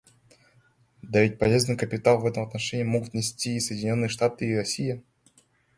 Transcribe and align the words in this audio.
Да 1.03 1.21
ведь 1.21 1.37
полезный 1.37 1.75
вклад 1.77 2.19
в 2.19 2.25
этом 2.25 2.41
отношении 2.41 2.83
могут 2.83 3.13
внести 3.13 3.55
и 3.55 3.59
Соединенные 3.59 4.09
Штаты 4.09 4.47
и 4.49 4.55
Россия. 4.57 5.03